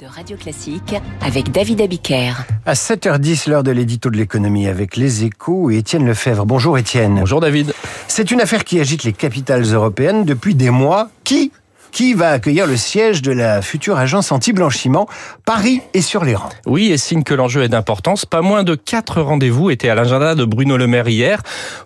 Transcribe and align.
de 0.00 0.06
Radio 0.06 0.36
Classique 0.36 0.94
avec 1.20 1.50
David 1.52 1.80
Abiker. 1.80 2.32
À 2.66 2.74
7h10, 2.74 3.48
l'heure 3.48 3.62
de 3.62 3.70
l'édito 3.70 4.10
de 4.10 4.16
l'économie 4.16 4.66
avec 4.66 4.96
les 4.96 5.24
échos 5.24 5.70
et 5.70 5.78
Étienne 5.78 6.06
Lefebvre. 6.06 6.46
Bonjour 6.46 6.78
Étienne. 6.78 7.16
Bonjour 7.20 7.40
David. 7.40 7.72
C'est 8.06 8.30
une 8.30 8.40
affaire 8.40 8.64
qui 8.64 8.80
agite 8.80 9.04
les 9.04 9.12
capitales 9.12 9.62
européennes 9.62 10.24
depuis 10.24 10.54
des 10.54 10.70
mois. 10.70 11.10
Qui 11.24 11.52
qui 11.90 12.14
va 12.14 12.30
accueillir 12.30 12.66
le 12.66 12.76
siège 12.76 13.22
de 13.22 13.32
la 13.32 13.62
future 13.62 13.98
agence 13.98 14.32
anti-blanchiment. 14.32 15.08
Paris 15.44 15.80
est 15.94 16.00
sur 16.00 16.24
les 16.24 16.34
rangs. 16.34 16.48
Oui, 16.66 16.90
et 16.90 16.98
signe 16.98 17.22
que 17.22 17.34
l'enjeu 17.34 17.62
est 17.62 17.68
d'importance, 17.68 18.26
pas 18.26 18.42
moins 18.42 18.64
de 18.64 18.74
quatre 18.74 19.20
rendez-vous 19.22 19.70
étaient 19.70 19.88
à 19.88 19.94
l'agenda 19.94 20.34
de 20.34 20.44
Bruno 20.44 20.76
Le 20.76 20.86
Maire 20.86 21.08
hier 21.08 21.42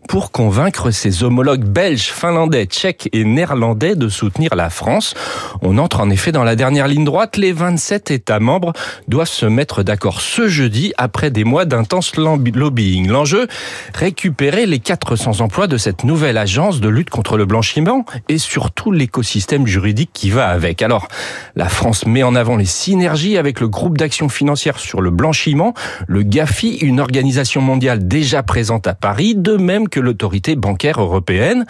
pour 0.09 0.33
convaincre 0.33 0.91
ses 0.91 1.23
homologues 1.23 1.65
belges, 1.65 2.11
finlandais, 2.11 2.67
tchèques 2.67 3.09
et 3.13 3.25
néerlandais 3.25 3.95
de 3.95 4.09
soutenir 4.09 4.55
la 4.55 4.71
France. 4.71 5.15
On 5.63 5.79
entre 5.79 6.01
en 6.01 6.11
effet 6.11 6.33
dans 6.33 6.45
la 6.45 6.57
dernière 6.57 6.89
ligne 6.89 7.05
droite. 7.05 7.37
Les 7.37 7.53
27 7.53 8.11
États 8.11 8.41
membres 8.41 8.73
doivent 9.09 9.29
se 9.29 9.47
mettre 9.47 9.83
d'accord 9.83 10.21
ce 10.21 10.49
jeudi 10.49 10.93
après 10.99 11.31
des 11.31 11.45
mois 11.45 11.65
d'intense 11.65 12.17
lobbying. 12.17 13.09
L'enjeu, 13.09 13.47
récupérer 13.95 14.67
les 14.67 14.79
400 14.79 15.41
emplois 15.41 15.67
de 15.67 15.77
cette 15.77 16.05
nouvelle 16.05 16.39
agence 16.39 16.81
de 16.81 16.89
lutte 16.89 17.11
contre 17.11 17.37
le 17.37 17.45
blanchiment 17.45 18.05
et 18.29 18.39
surtout 18.39 18.91
l'écosystème 18.91 19.67
juridique 19.67 19.92
qui 19.93 20.31
va 20.31 20.49
avec. 20.49 20.83
Alors, 20.83 21.09
la 21.57 21.69
France 21.69 22.07
met 22.07 22.23
en 22.23 22.35
avant 22.35 22.57
les 22.57 22.65
synergies 22.65 23.37
avec 23.37 23.61
le 23.61 23.69
groupe 23.69 23.99
d'action 23.99 24.29
financière 24.29 24.79
sur 24.79 25.01
le 25.01 25.11
blanchiment, 25.11 25.75
le 26.07 26.23
GAFI, 26.23 26.79
une 26.79 27.01
organisation 27.01 27.61
mondiale 27.61 28.07
déjà 28.07 28.43
présente 28.43 28.87
à 28.87 28.95
Paris, 28.95 29.35
de 29.35 29.57
même 29.57 29.89
que 29.89 30.01
l'autorité 30.01 30.57
bancaire 30.57 31.01
européenne. 31.01 31.67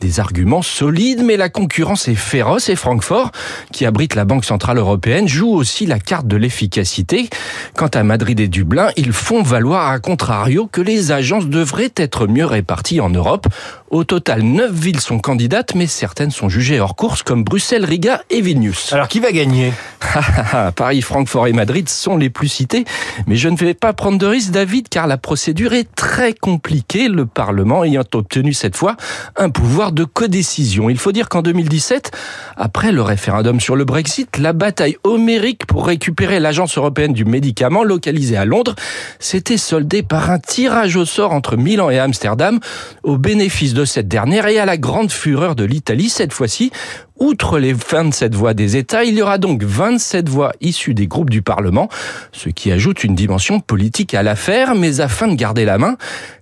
Des 0.00 0.20
arguments 0.20 0.62
solides, 0.62 1.22
mais 1.24 1.36
la 1.36 1.48
concurrence 1.48 2.08
est 2.08 2.14
féroce 2.14 2.68
et 2.68 2.76
Francfort, 2.76 3.30
qui 3.72 3.86
abrite 3.86 4.14
la 4.14 4.24
Banque 4.24 4.44
Centrale 4.44 4.78
Européenne, 4.78 5.28
joue 5.28 5.52
aussi 5.52 5.86
la 5.86 5.98
carte 5.98 6.26
de 6.26 6.36
l'efficacité. 6.36 7.28
Quant 7.76 7.88
à 7.88 8.02
Madrid 8.02 8.38
et 8.40 8.48
Dublin, 8.48 8.88
ils 8.96 9.12
font 9.12 9.42
valoir 9.42 9.88
à 9.88 9.98
contrario 9.98 10.68
que 10.70 10.80
les 10.80 11.12
agences 11.12 11.46
devraient 11.46 11.92
être 11.96 12.26
mieux 12.26 12.46
réparties 12.46 13.00
en 13.00 13.10
Europe. 13.10 13.46
Au 13.94 14.02
total, 14.02 14.42
neuf 14.42 14.72
villes 14.72 14.98
sont 14.98 15.20
candidates, 15.20 15.76
mais 15.76 15.86
certaines 15.86 16.32
sont 16.32 16.48
jugées 16.48 16.80
hors 16.80 16.96
course, 16.96 17.22
comme 17.22 17.44
Bruxelles 17.44 17.84
Riga 17.84 18.22
et 18.28 18.40
Vilnius. 18.40 18.92
Alors 18.92 19.06
qui 19.06 19.20
va 19.20 19.30
gagner? 19.30 19.72
Paris, 20.76 21.02
Francfort 21.02 21.46
et 21.46 21.52
Madrid 21.52 21.88
sont 21.88 22.16
les 22.16 22.30
plus 22.30 22.48
cités, 22.48 22.84
mais 23.26 23.36
je 23.36 23.48
ne 23.48 23.56
vais 23.56 23.74
pas 23.74 23.92
prendre 23.92 24.18
de 24.18 24.26
risque, 24.26 24.50
David, 24.50 24.88
car 24.88 25.06
la 25.06 25.16
procédure 25.16 25.72
est 25.72 25.92
très 25.94 26.32
compliquée, 26.32 27.08
le 27.08 27.26
Parlement 27.26 27.84
ayant 27.84 28.04
obtenu 28.12 28.52
cette 28.52 28.76
fois 28.76 28.96
un 29.36 29.50
pouvoir 29.50 29.92
de 29.92 30.04
codécision. 30.04 30.88
Il 30.90 30.98
faut 30.98 31.12
dire 31.12 31.28
qu'en 31.28 31.42
2017, 31.42 32.12
après 32.56 32.92
le 32.92 33.02
référendum 33.02 33.60
sur 33.60 33.76
le 33.76 33.84
Brexit, 33.84 34.38
la 34.38 34.52
bataille 34.52 34.96
homérique 35.04 35.66
pour 35.66 35.86
récupérer 35.86 36.40
l'Agence 36.40 36.78
européenne 36.78 37.12
du 37.12 37.24
médicament 37.24 37.82
localisée 37.82 38.36
à 38.36 38.44
Londres 38.44 38.74
s'était 39.18 39.56
soldée 39.56 40.02
par 40.02 40.30
un 40.30 40.38
tirage 40.38 40.96
au 40.96 41.04
sort 41.04 41.32
entre 41.32 41.56
Milan 41.56 41.90
et 41.90 41.98
Amsterdam 41.98 42.60
au 43.02 43.18
bénéfice 43.18 43.74
de 43.74 43.84
cette 43.84 44.08
dernière 44.08 44.46
et 44.46 44.58
à 44.58 44.66
la 44.66 44.76
grande 44.76 45.10
fureur 45.10 45.54
de 45.54 45.64
l'Italie 45.64 46.08
cette 46.08 46.32
fois-ci 46.32 46.70
Outre 47.20 47.60
les 47.60 47.72
27 47.72 48.34
voix 48.34 48.54
des 48.54 48.76
États, 48.76 49.04
il 49.04 49.14
y 49.14 49.22
aura 49.22 49.38
donc 49.38 49.62
27 49.62 50.28
voix 50.28 50.52
issues 50.60 50.94
des 50.94 51.06
groupes 51.06 51.30
du 51.30 51.42
Parlement, 51.42 51.88
ce 52.32 52.48
qui 52.48 52.72
ajoute 52.72 53.04
une 53.04 53.14
dimension 53.14 53.60
politique 53.60 54.14
à 54.14 54.24
l'affaire, 54.24 54.74
mais 54.74 55.00
afin 55.00 55.28
de 55.28 55.36
garder 55.36 55.64
la 55.64 55.78
main, 55.78 55.96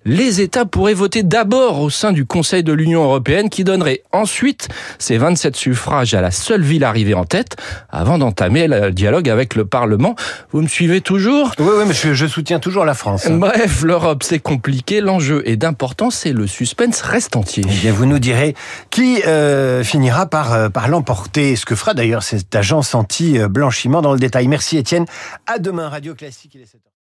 les 0.06 0.40
États 0.40 0.64
pourraient 0.64 0.94
voter 0.94 1.22
d'abord 1.22 1.80
au 1.80 1.90
sein 1.90 2.10
du 2.10 2.24
Conseil 2.24 2.64
de 2.64 2.72
l'Union 2.72 3.04
européenne 3.04 3.50
qui 3.50 3.64
donnerait 3.64 4.02
ensuite 4.12 4.68
ces 4.98 5.18
27 5.18 5.54
suffrages 5.56 6.14
à 6.14 6.22
la 6.22 6.30
seule 6.30 6.62
ville 6.62 6.84
arrivée 6.84 7.14
en 7.14 7.24
tête 7.24 7.56
avant 7.90 8.16
d'entamer 8.16 8.66
le 8.66 8.92
dialogue 8.92 9.28
avec 9.28 9.54
le 9.54 9.66
Parlement. 9.66 10.16
Vous 10.52 10.62
me 10.62 10.68
suivez 10.68 11.02
toujours? 11.02 11.52
Oui, 11.58 11.68
oui, 11.76 11.84
mais 11.86 11.94
je, 11.94 12.26
soutiens 12.26 12.60
toujours 12.60 12.86
la 12.86 12.94
France. 12.94 13.28
Bref, 13.30 13.82
l'Europe, 13.82 14.22
c'est 14.22 14.38
compliqué, 14.38 15.02
l'enjeu 15.02 15.42
est 15.46 15.56
d'importance 15.56 16.24
et 16.24 16.32
le 16.32 16.46
suspense 16.46 17.02
reste 17.02 17.36
entier. 17.36 17.62
Eh 17.68 17.74
bien, 17.74 17.92
vous 17.92 18.06
nous 18.06 18.18
direz 18.18 18.54
qui 18.88 19.22
euh, 19.26 19.84
finira 19.84 20.24
par... 20.24 20.54
Euh, 20.54 20.61
euh, 20.62 20.68
par 20.68 20.88
l'emporter. 20.88 21.56
Ce 21.56 21.66
que 21.66 21.74
fera 21.74 21.94
d'ailleurs 21.94 22.22
cette 22.22 22.54
agence 22.54 22.94
anti-blanchiment 22.94 24.02
dans 24.02 24.12
le 24.12 24.18
détail. 24.18 24.48
Merci 24.48 24.78
Étienne. 24.78 25.06
À 25.46 25.58
demain, 25.58 25.88
Radio 25.88 26.14
Classique. 26.14 26.54
Il 26.54 26.62
est 26.62 26.66
7 26.66 26.82